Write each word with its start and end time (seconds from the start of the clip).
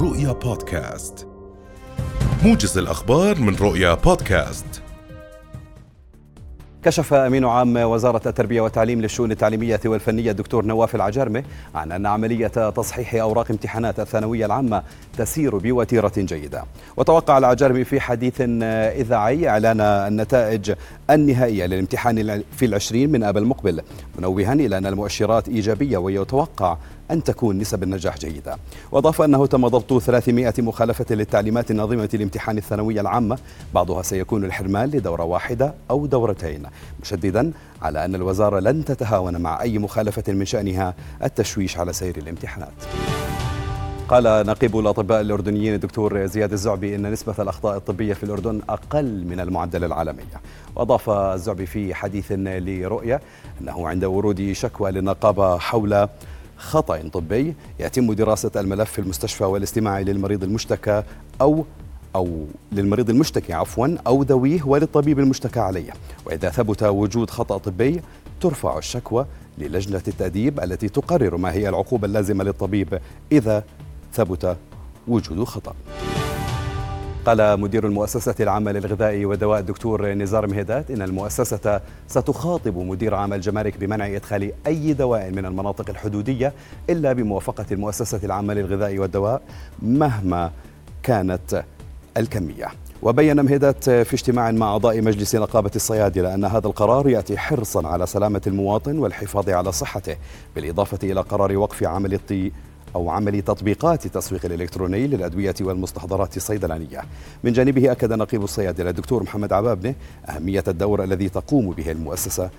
رؤيا 0.00 0.32
بودكاست. 0.32 1.26
موجز 2.44 2.78
الأخبار 2.78 3.40
من 3.40 3.56
رؤيا 3.56 3.94
بودكاست. 3.94 4.82
كشف 6.82 7.14
أمين 7.14 7.44
عام 7.44 7.76
وزارة 7.76 8.28
التربية 8.28 8.60
والتعليم 8.60 9.00
للشؤون 9.00 9.32
التعليمية 9.32 9.80
والفنية 9.84 10.30
الدكتور 10.30 10.64
نواف 10.64 10.94
العجرمة 10.94 11.44
عن 11.74 11.92
أن 11.92 12.06
عملية 12.06 12.70
تصحيح 12.70 13.14
أوراق 13.14 13.50
امتحانات 13.50 14.00
الثانوية 14.00 14.46
العامة 14.46 14.82
تسير 15.16 15.58
بوتيرة 15.58 16.12
جيدة. 16.16 16.64
وتوقع 16.96 17.38
العجرمي 17.38 17.84
في 17.84 18.00
حديث 18.00 18.34
إذاعي 18.40 19.48
إعلان 19.48 19.80
النتائج 19.80 20.72
النهائية 21.10 21.66
للامتحان 21.66 22.42
في 22.56 22.66
العشرين 22.66 23.12
من 23.12 23.24
آب 23.24 23.36
المقبل 23.36 23.82
منوها 24.18 24.52
إلى 24.52 24.78
أن 24.78 24.86
المؤشرات 24.86 25.48
إيجابية 25.48 25.98
ويتوقع 25.98 26.76
أن 27.10 27.24
تكون 27.24 27.58
نسب 27.58 27.82
النجاح 27.82 28.18
جيدة. 28.18 28.56
وأضاف 28.92 29.22
أنه 29.22 29.46
تم 29.46 29.68
ضبط 29.68 30.02
300 30.02 30.54
مخالفة 30.58 31.14
للتعليمات 31.14 31.70
الناظمة 31.70 32.08
لامتحان 32.12 32.58
الثانوية 32.58 33.00
العامة 33.00 33.38
بعضها 33.74 34.02
سيكون 34.02 34.44
الحرمان 34.44 34.88
لدورة 34.88 35.24
واحدة 35.24 35.74
أو 35.90 36.06
دورتين. 36.06 36.62
مشددا 37.02 37.52
على 37.82 38.04
أن 38.04 38.14
الوزارة 38.14 38.60
لن 38.60 38.84
تتهاون 38.84 39.40
مع 39.40 39.62
أي 39.62 39.78
مخالفة 39.78 40.32
من 40.32 40.44
شأنها 40.44 40.94
التشويش 41.24 41.78
على 41.78 41.92
سير 41.92 42.16
الامتحانات. 42.16 42.72
قال 44.08 44.46
نقيب 44.46 44.78
الأطباء 44.78 45.20
الأردنيين 45.20 45.74
الدكتور 45.74 46.26
زياد 46.26 46.52
الزعبي 46.52 46.96
أن 46.96 47.12
نسبة 47.12 47.34
الأخطاء 47.38 47.76
الطبية 47.76 48.14
في 48.14 48.24
الأردن 48.24 48.60
أقل 48.68 49.24
من 49.24 49.40
المعدل 49.40 49.84
العالمي. 49.84 50.22
وأضاف 50.76 51.10
الزعبي 51.10 51.66
في 51.66 51.94
حديث 51.94 52.32
لرؤية 52.36 53.20
أنه 53.60 53.88
عند 53.88 54.04
ورود 54.04 54.52
شكوى 54.52 54.90
للنقابة 54.90 55.58
حول 55.58 56.08
خطأ 56.58 57.08
طبي 57.12 57.54
يتم 57.80 58.12
دراسة 58.12 58.50
الملف 58.56 58.90
في 58.90 58.98
المستشفى 58.98 59.44
والاستماع 59.44 60.00
للمريض 60.00 60.44
المشتكى 60.44 61.02
أو 61.40 61.64
أو 62.16 62.46
للمريض 62.72 63.10
المشتكي 63.10 63.52
عفوا 63.52 63.96
أو 64.06 64.22
ذويه 64.22 64.62
وللطبيب 64.64 65.18
المشتكى 65.18 65.60
عليه. 65.60 65.90
وإذا 66.26 66.50
ثبت 66.50 66.82
وجود 66.82 67.30
خطأ 67.30 67.58
طبي 67.58 68.00
ترفع 68.40 68.78
الشكوى 68.78 69.26
للجنة 69.58 70.02
التأديب 70.08 70.60
التي 70.60 70.88
تقرر 70.88 71.36
ما 71.36 71.52
هي 71.52 71.68
العقوبة 71.68 72.06
اللازمة 72.06 72.44
للطبيب 72.44 73.00
إذا 73.32 73.64
ثبت 74.12 74.56
وجود 75.08 75.44
خطأ. 75.44 75.74
قال 77.26 77.60
مدير 77.60 77.86
المؤسسة 77.86 78.34
العامة 78.40 78.72
للغذاء 78.72 79.24
والدواء 79.24 79.60
الدكتور 79.60 80.08
نزار 80.12 80.46
مهدات 80.46 80.90
إن 80.90 81.02
المؤسسة 81.02 81.80
ستخاطب 82.08 82.78
مدير 82.78 83.14
عام 83.14 83.32
الجمارك 83.32 83.76
بمنع 83.76 84.06
إدخال 84.16 84.52
أي 84.66 84.92
دواء 84.92 85.30
من 85.30 85.46
المناطق 85.46 85.90
الحدودية 85.90 86.52
إلا 86.90 87.12
بموافقة 87.12 87.66
المؤسسة 87.72 88.20
العامة 88.24 88.54
للغذاء 88.54 88.98
والدواء 88.98 89.42
مهما 89.82 90.50
كانت 91.02 91.64
الكمية. 92.16 92.66
وبين 93.02 93.44
مهدات 93.44 93.84
في 93.90 94.14
اجتماع 94.14 94.50
مع 94.50 94.66
أعضاء 94.66 95.02
مجلس 95.02 95.34
نقابة 95.36 95.70
الصيادلة 95.76 96.34
أن 96.34 96.44
هذا 96.44 96.66
القرار 96.66 97.08
يأتي 97.08 97.38
حرصا 97.38 97.88
على 97.88 98.06
سلامة 98.06 98.42
المواطن 98.46 98.98
والحفاظ 98.98 99.50
على 99.50 99.72
صحته 99.72 100.16
بالإضافة 100.54 100.98
إلى 101.02 101.20
قرار 101.20 101.56
وقف 101.56 101.84
عمل 101.84 102.14
الطي 102.14 102.52
أو 102.94 103.10
عمل 103.10 103.42
تطبيقات 103.42 104.06
التسويق 104.06 104.44
الإلكتروني 104.44 105.06
للأدوية 105.06 105.54
والمستحضرات 105.60 106.36
الصيدلانية. 106.36 107.02
من 107.44 107.52
جانبه 107.52 107.92
أكد 107.92 108.12
نقيب 108.12 108.44
الصيادلة 108.44 108.90
الدكتور 108.90 109.22
محمد 109.22 109.52
عبابنة 109.52 109.94
أهمية 110.28 110.64
الدور 110.68 111.04
الذي 111.04 111.28
تقوم 111.28 111.70
به 111.70 111.90
المؤسسة 111.90 112.50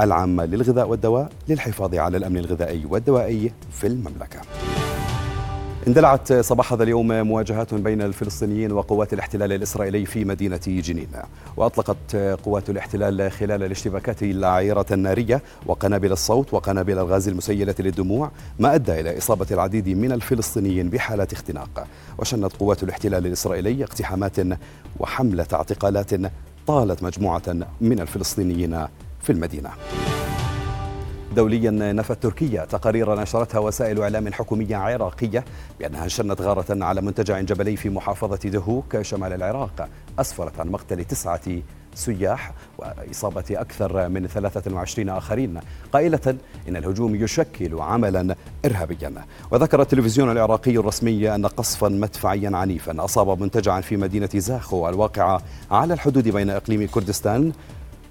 العامة 0.00 0.44
للغذاء 0.44 0.88
والدواء 0.88 1.32
للحفاظ 1.48 1.94
على 1.94 2.16
الأمن 2.16 2.38
الغذائي 2.38 2.84
والدوائي 2.84 3.52
في 3.72 3.86
المملكة. 3.86 4.40
اندلعت 5.88 6.32
صباح 6.32 6.72
هذا 6.72 6.82
اليوم 6.82 7.08
مواجهات 7.08 7.74
بين 7.74 8.02
الفلسطينيين 8.02 8.72
وقوات 8.72 9.12
الاحتلال 9.12 9.52
الإسرائيلي 9.52 10.06
في 10.06 10.24
مدينة 10.24 10.60
جنين. 10.66 11.08
وأطلقت 11.56 12.16
قوات 12.16 12.70
الاحتلال 12.70 13.32
خلال 13.32 13.62
الاشتباكات 13.62 14.22
العيرة 14.22 14.86
النارية 14.90 15.42
وقنابل 15.66 16.12
الصوت 16.12 16.54
وقنابل 16.54 16.98
الغاز 16.98 17.28
المسيلة 17.28 17.74
للدموع 17.78 18.30
ما 18.58 18.74
أدى 18.74 19.00
إلى 19.00 19.18
إصابة 19.18 19.46
العديد 19.50 19.88
من 19.88 20.12
الفلسطينيين 20.12 20.90
بحالة 20.90 21.28
اختناق. 21.32 21.86
وشنت 22.18 22.56
قوات 22.56 22.82
الاحتلال 22.82 23.26
الإسرائيلي 23.26 23.84
اقتحامات 23.84 24.36
وحملة 25.00 25.46
اعتقالات 25.52 26.10
طالت 26.66 27.02
مجموعة 27.02 27.42
من 27.80 28.00
الفلسطينيين 28.00 28.86
في 29.22 29.32
المدينة. 29.32 29.70
دوليا 31.34 31.70
نفت 31.70 32.22
تركيا 32.22 32.64
تقارير 32.64 33.20
نشرتها 33.20 33.58
وسائل 33.58 34.02
إعلام 34.02 34.32
حكومية 34.32 34.76
عراقية 34.76 35.44
بأنها 35.80 36.08
شنت 36.08 36.40
غارة 36.40 36.84
على 36.84 37.00
منتجع 37.00 37.40
جبلي 37.40 37.76
في 37.76 37.90
محافظة 37.90 38.50
دهوك 38.50 39.02
شمال 39.02 39.32
العراق 39.32 39.88
أسفرت 40.18 40.60
عن 40.60 40.68
مقتل 40.68 41.04
تسعة 41.04 41.40
سياح 41.94 42.52
وإصابة 42.78 43.44
أكثر 43.50 44.08
من 44.08 44.26
23 44.26 45.08
آخرين. 45.08 45.60
قائلة 45.92 46.36
إن 46.68 46.76
الهجوم 46.76 47.14
يشكل 47.14 47.80
عملا 47.80 48.36
إرهابيا. 48.64 49.12
وذكر 49.50 49.82
التلفزيون 49.82 50.30
العراقي 50.30 50.76
الرسمي 50.76 51.34
أن 51.34 51.46
قصفا 51.46 51.88
مدفعيا 51.88 52.56
عنيفا 52.56 53.04
أصاب 53.04 53.42
منتجعا 53.42 53.80
في 53.80 53.96
مدينة 53.96 54.30
زاخو 54.34 54.88
الواقعة 54.88 55.42
على 55.70 55.94
الحدود 55.94 56.28
بين 56.28 56.50
إقليم 56.50 56.88
كردستان 56.88 57.52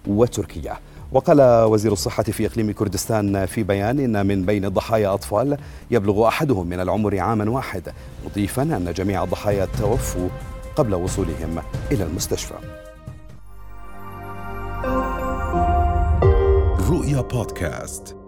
وتركيا. 0.08 0.78
وقال 1.14 1.42
وزير 1.42 1.94
الصحة 1.94 2.24
في 2.24 2.46
إقليم 2.46 2.72
كردستان 2.72 3.46
في 3.46 3.64
بيان 3.64 4.00
إن 4.00 4.26
من 4.26 4.46
بين 4.46 4.66
الضحايا 4.66 5.14
أطفال 5.14 5.58
يبلغ 5.92 6.28
أحدهم 6.28 6.68
من 6.68 6.80
العمر 6.80 7.20
عاما 7.20 7.50
واحد 7.50 7.94
مضيفا 8.26 8.62
أن 8.62 8.94
جميع 8.96 9.24
الضحايا 9.24 9.68
توفوا 9.80 10.30
قبل 10.76 10.96
وصولهم 10.96 11.62
إلى 11.92 12.04
المستشفى. 12.04 12.54
رؤيا 16.90 17.22
بودكاست. 17.22 18.23